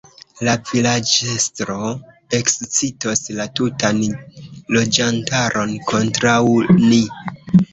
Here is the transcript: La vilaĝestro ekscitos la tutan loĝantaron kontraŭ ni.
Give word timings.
La 0.47 0.53
vilaĝestro 0.69 1.75
ekscitos 2.37 3.21
la 3.41 3.47
tutan 3.61 4.01
loĝantaron 4.79 5.77
kontraŭ 5.93 6.39
ni. 6.83 7.05